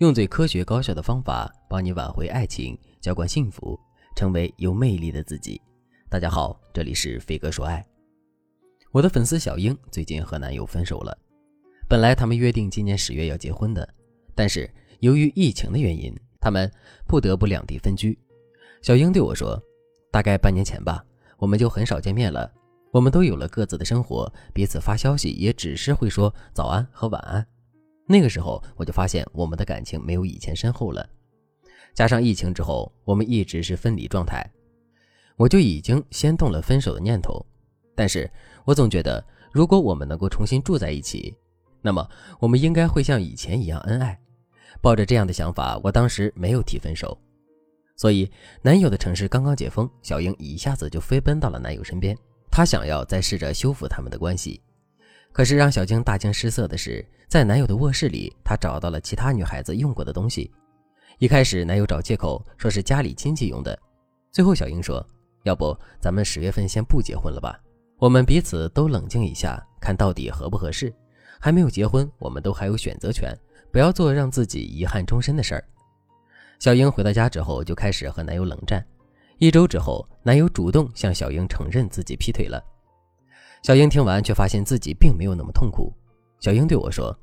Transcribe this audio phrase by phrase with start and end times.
[0.00, 3.78] 用最科学高效的方法帮你挽回爱情，浇灌幸福，
[4.16, 5.60] 成为有魅力的自己。
[6.08, 7.86] 大家好，这里是飞哥说爱。
[8.92, 11.14] 我的粉丝小英最近和男友分手了，
[11.86, 13.86] 本来他们约定今年十月要结婚的，
[14.34, 16.10] 但是由于疫情的原因，
[16.40, 16.72] 他们
[17.06, 18.18] 不得不两地分居。
[18.80, 19.62] 小英对我说
[20.10, 21.04] ：“大概半年前吧，
[21.36, 22.50] 我们就很少见面了。
[22.90, 27.46] 我们都有了各自的生活，彼此发消息也只是会说早安和晚安。
[28.10, 31.08] 那个时候，我就发现我们的感情没有以前深厚了。
[31.94, 34.44] 加上疫情之后，我们一直是分离状态，
[35.36, 37.40] 我就已经先动了分手的念头。
[37.94, 38.28] 但是
[38.64, 41.32] 我总觉得，如果我们能够重新住在一起，
[41.80, 42.04] 那么
[42.40, 44.18] 我们应该会像以前一样恩爱。
[44.82, 47.16] 抱着这样的想法，我当时没有提分手。”
[47.94, 48.28] 所以，
[48.60, 52.18] 男友的城市刚刚解封，小英一下子就飞奔到了男友身边。
[52.50, 54.60] 她想要再试着修复他们的关系。
[55.32, 60.50] 可是让小晶大惊失色的是，在男友的卧室里，她找到了其他女孩子用过的东西。
[61.18, 63.78] 一开始，男友找借口说是家里亲戚用的。
[64.32, 65.04] 最后，小英说
[65.44, 67.60] ：“要不咱们十月份先不结婚了吧？
[67.98, 70.92] 我们彼此都冷静一下，看到底合不合适。
[71.38, 73.36] 还没有结婚，我们都还有选择权，
[73.70, 75.64] 不要做让自己遗憾终身的事儿。”
[76.58, 78.84] 小英回到家之后，就开始和男友冷战。
[79.38, 82.62] 一周之后，男友主动向小英承认自己劈腿了。
[83.62, 85.92] 小英听完，却发现自己并没有那么痛苦。
[86.40, 87.16] 小英对我说：“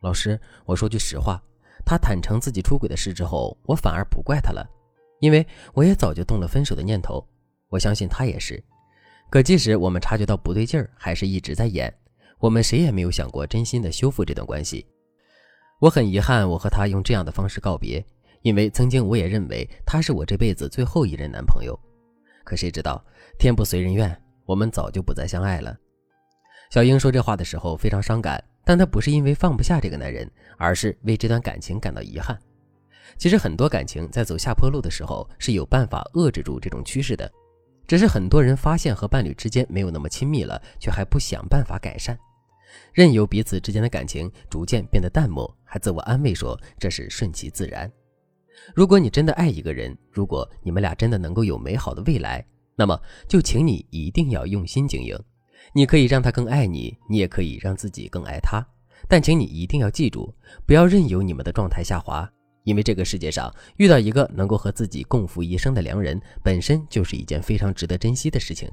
[0.00, 1.42] 老师，我说句实话，
[1.84, 4.66] 他坦诚自己出轨的事之后，我反而不怪他了，
[5.20, 7.24] 因为我也早就动了分手的念头。
[7.68, 8.62] 我相信他也是。
[9.28, 11.92] 可即使我们察觉到不对劲儿，还是一直在演。
[12.38, 14.86] 我们谁也没有想过真心的修复这段关系。
[15.78, 18.04] 我很遗憾，我和他用这样的方式告别。”
[18.42, 21.78] 因为曾经我也认为他是我这辈子最后一任男朋友，
[22.42, 23.04] 可谁知道
[23.38, 24.18] 天不随人愿，
[24.50, 25.78] 我们早就不再相爱了。
[26.70, 32.36] 小英说这话的时候非常伤感，但她不是因为放不下这个男人，而是为这段感情感到遗憾。
[33.16, 37.30] 其实很多感情在走下坡路的时候是有办法遏制住这种趋势的，
[37.86, 42.18] 只是很多人发现和伴侣之间没有那么亲密了，却还不想办法改善，
[42.92, 47.88] 任由彼此之间的感情逐渐变得淡漠，还自我安慰说这是顺其自然。
[48.74, 52.44] 如果你真的爱一个人，如果你们俩真的能够有美好的未来，
[52.80, 52.98] 那么
[53.28, 55.14] 就请你一定要用心经营。
[55.74, 58.66] 你可以让他更爱你，你也可以让自己更爱他。
[59.06, 62.26] 但请你一定要记住，不要任由你们的状态下滑，
[62.64, 68.66] 因为这个世界上遇到一个能够和自己共赴一生的良人，本身就是一件非常值得珍惜的事情。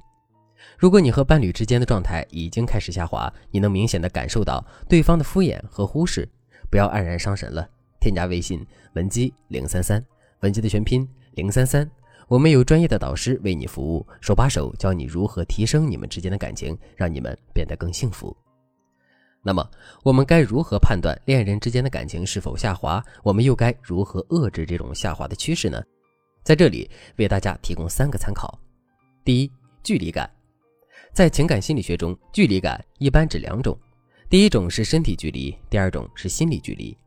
[0.77, 6.25] 如果你和伴侣之间的状态已经开始下滑，你能明显的感受到对方的敷衍和忽视，
[6.71, 7.67] 不要黯然伤神了。
[7.99, 10.01] 添加微信文姬零三三，
[10.39, 11.89] 文姬的全拼零三三，
[12.27, 18.35] 我们有专业的导师为你服务，手把手教你如何提升你们之间的感情，让你们变得更幸福。
[19.41, 19.65] 那么，
[20.03, 23.01] 我们该如何判断恋人之间的感情是否下滑？
[23.23, 25.81] 我们又该如何遏制这种下滑的趋势呢？
[26.43, 28.59] 在这里为大家提供三个参考。
[29.23, 29.51] 第一，
[29.81, 30.29] 距离感，
[31.13, 33.77] 在情感心理学中，距离感一般指两种，
[34.29, 36.97] 第一种是身体距离，第二种是心理距离。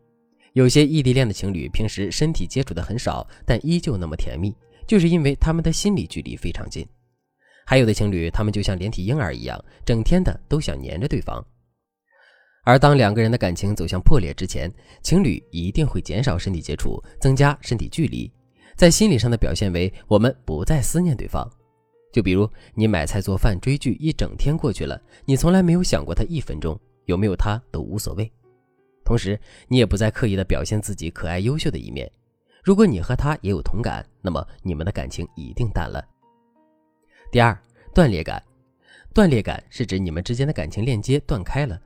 [0.55, 6.87] 有些异地恋的情侣平时身体接触的很少，但依旧那么甜蜜，就是因为他们的心理距离非常近。
[7.67, 11.45] 还有的情侣，他们就像连体婴儿一样，整天的都想黏着对方。
[12.65, 18.31] 而当两个人的感情走向破裂之前，情侣一定会减少身体接触，增加身体距离，
[18.77, 21.49] 在心理上的表现为我们不再思念对方。
[22.13, 28.31] 就比如你买菜做饭追剧一整天过去了，你从来没有想过他一分钟，有没有他都无所谓。
[29.05, 29.39] 同时，
[29.69, 32.11] 你也不再刻意的表现自己可爱优秀的一面。
[32.62, 36.04] 如果你和他也有同感，那么你们的感情一定淡了。
[37.32, 37.59] 第二，
[37.94, 38.43] 断裂感。
[39.12, 41.81] 断裂感是指你们之间的感情链接断开了。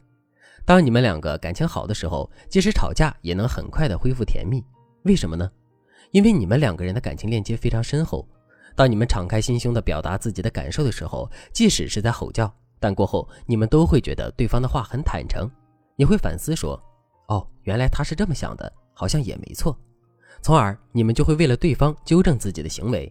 [0.64, 4.64] 当你们两个感情好的时候，即使吵架也能很快的恢复甜蜜。
[5.04, 5.50] 为什么呢？
[6.10, 8.26] 因为你们两个人的感情链接非常深厚。
[8.74, 15.48] 当你们敞开心胸的表达自己的感受的时候，即使是在吼叫，但过后你们都会觉得对方的话很坦诚。
[15.96, 16.82] 你会反思说。
[17.28, 19.78] 哦，原来他是这么想的，好像也没错。
[20.44, 23.10] 从而你们就会为了对方纠正自己的行为。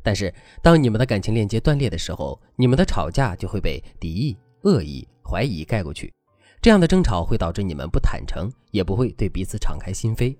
[0.00, 0.32] 但是
[0.62, 6.14] 当你们的感情链接断裂的时候，你们的吵架就会被敌意、恶意、怀疑盖过去。
[6.60, 10.36] 这样的争吵会导致你们不坦诚，也不会对彼此敞开心扉，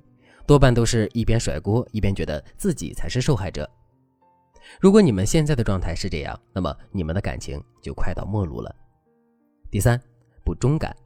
[0.46, 3.69] 多半都是一边甩锅，一边觉得自己才是受害者。
[4.80, 8.72] 如果你们现在的状态是这样，那么你们的感情就快到末路了。
[9.72, 10.00] 第三，
[10.44, 10.96] 不忠感。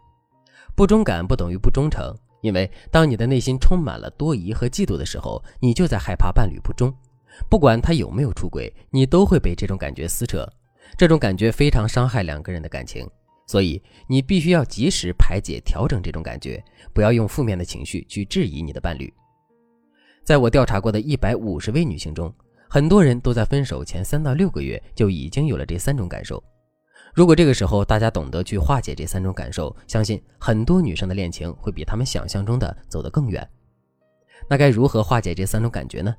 [0.74, 6.92] 不忠感不等于不忠诚，因为当你的内心充满了多疑和嫉妒的时候，你就在害怕伴侣不忠。
[7.50, 10.46] 不管他有没有出轨，你都会被这种感觉撕扯。
[10.96, 13.08] 这种感觉非常伤害两个人的感情。
[13.46, 16.62] 所以你必须要及时排解、调整这种感觉，
[16.92, 19.12] 不要用负面的情绪去质疑你的伴侣。
[20.24, 22.34] 在我调查过的一百五十位女性中，
[22.68, 26.42] 很多人都在分手前三到六个月就已经有了这三种感受。
[27.16, 33.48] 如果这个时候大家懂得去化解这三种感受，相信很多女生的恋情会比她们想象中的走得更远。
[34.50, 36.14] 那该如何化解这三种感觉呢？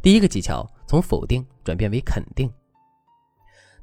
[0.00, 2.48] 第一个技巧，从否定转变为肯定。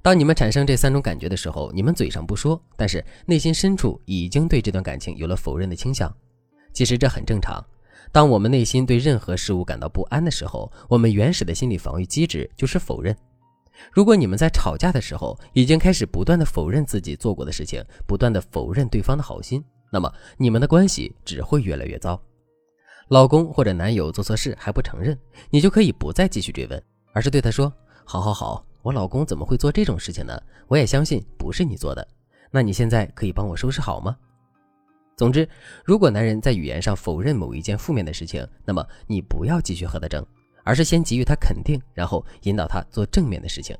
[0.01, 6.09] 当你们产生这三种感觉的时候，你们嘴上不说，但是内心深处已经对这段感情有了否认的倾向。
[6.71, 7.61] 其实这很正常。
[8.13, 13.13] 当我们内心对任何事物感到不安的时候，我们原始的心理防御机制就是否认。
[13.92, 22.19] 如果你们在吵架的时候已经开始不断的否认自己做过的事情，不断的否认对方的好心，那么你们的关系只会越来越糟。
[23.10, 25.18] 老公或者男友做错事还不承认，
[25.50, 26.83] 你就可以不再继续追问，
[27.13, 27.72] 而是对他说
[28.04, 30.42] ：“好好好，我老公怎么会做这种事情呢？
[30.68, 32.07] 我也相信不是你做的。
[32.51, 34.18] 那你现在可以帮我收拾好吗？”
[35.16, 35.48] 总之，
[35.86, 40.25] 如果男人在语言上否认某一件负面的事情，那么你不要继续和他争。
[40.65, 43.77] 而是先给予他肯定，然后引导他做正面的事情。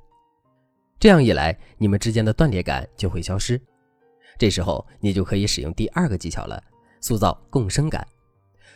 [0.98, 3.60] 这样一来，你们之间的断裂感就会消失。
[4.38, 6.64] 这时候，你就可以使用第二个技巧了：
[7.02, 8.08] 塑造共生感。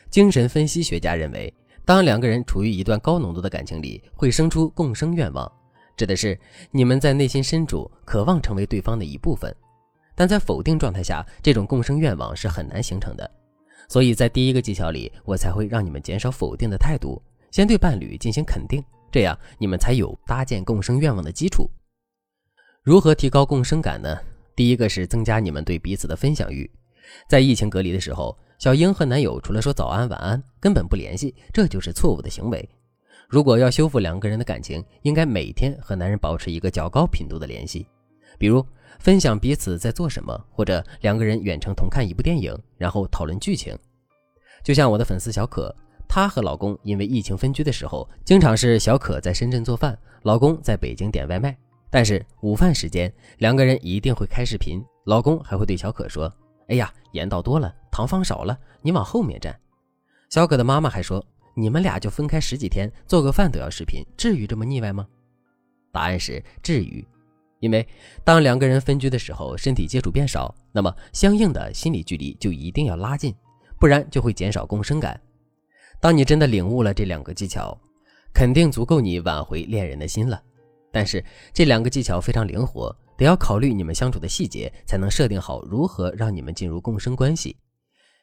[0.09, 1.53] 精神分析学家认为，
[1.85, 5.49] 当两个人处于一段高浓度的感情里，会生出共生愿望，
[5.95, 6.37] 指的是
[6.71, 9.55] 你们在内心深处渴望成为对方的一部分。
[10.15, 13.29] 但在否定状态下，这种共生愿望是很难形成的。
[13.87, 17.21] 所以在第一个技巧里，我才会让你们减少否定的态度。
[17.51, 21.69] 先对伴侣进行肯定，这样你们才有搭建共生愿望的基础。
[22.83, 24.17] 如何提高共生感呢？
[24.55, 26.69] 第一个是增加你们对彼此的分享欲。
[27.27, 32.67] 在疫情隔离的时候，小英和男友除了说早安晚安，根本不联系，这就是错误的行为。
[33.27, 37.87] 如果要修复两个人的感情，应该每天和男人保持一个较高频度的联系，
[38.37, 38.65] 比如
[38.99, 43.77] 分享彼此在做什么，或者两个人远程同看一部电影，然后讨论剧情。
[44.63, 45.75] 就像我的粉丝小可。
[46.09, 51.55] 她和老公因为疫情分居的时候，经常是小可在深圳做饭，老公在北京点外卖。
[51.91, 56.31] 但是午饭时间，两个人一定会开视频，老公还会对小可说
[56.67, 59.55] ：“哎呀，盐倒多了，糖放少了，你往后面站。”
[60.29, 61.23] 小可的妈妈还说
[61.55, 65.07] ：“你们俩就分开十几天，做个饭都要视频，至于这么腻歪吗？”
[65.93, 67.07] 答案是至于，
[67.59, 67.87] 因为
[68.23, 73.33] 当两个人分居的时候，身体接触变少，那么相应的心理距离就一定要拉近，
[73.79, 75.19] 不然就会减少共生感。
[76.01, 77.77] 当你真的领悟了这两个技巧，
[78.33, 80.41] 肯定足够你挽回恋人的心了。
[80.91, 81.23] 但是
[81.53, 87.55] 这两个技巧非常灵活，得要考虑你们相处的细节，才能设定好如何让你们进入共生关系。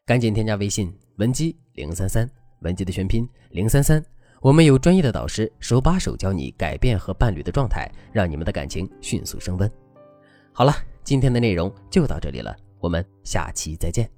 [0.04, 2.28] 赶紧添加微信文姬零三三，
[2.60, 4.02] 文姬的全拼零三三，
[4.40, 9.70] 我们有专业的导师手把手教你改变和伴侣的状态，让你们的感情迅速升温。
[10.52, 10.72] 好了，
[11.04, 14.08] 今天的内容就到这里了，我们下期再见。